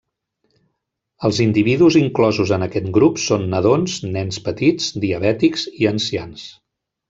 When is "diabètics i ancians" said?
5.07-6.53